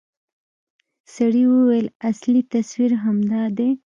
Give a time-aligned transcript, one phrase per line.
[1.15, 3.69] سړي وويل اصلي تصوير همدا دى.